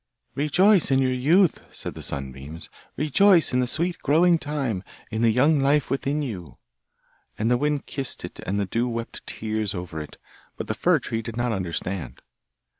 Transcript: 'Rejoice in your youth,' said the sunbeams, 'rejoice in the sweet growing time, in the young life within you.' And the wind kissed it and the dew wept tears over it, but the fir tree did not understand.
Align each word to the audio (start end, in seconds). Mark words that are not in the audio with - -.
'Rejoice 0.33 0.89
in 0.89 0.97
your 0.97 1.13
youth,' 1.13 1.67
said 1.71 1.93
the 1.93 2.01
sunbeams, 2.01 2.71
'rejoice 2.97 3.53
in 3.53 3.59
the 3.59 3.67
sweet 3.67 3.99
growing 3.99 4.39
time, 4.39 4.83
in 5.11 5.21
the 5.21 5.29
young 5.29 5.59
life 5.59 5.91
within 5.91 6.23
you.' 6.23 6.57
And 7.37 7.51
the 7.51 7.55
wind 7.57 7.85
kissed 7.85 8.25
it 8.25 8.39
and 8.39 8.59
the 8.59 8.65
dew 8.65 8.87
wept 8.89 9.23
tears 9.27 9.75
over 9.75 10.01
it, 10.01 10.17
but 10.57 10.65
the 10.65 10.73
fir 10.73 10.97
tree 10.97 11.21
did 11.21 11.37
not 11.37 11.51
understand. 11.51 12.23